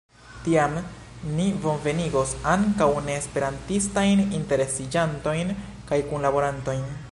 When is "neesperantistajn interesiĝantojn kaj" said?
3.09-6.01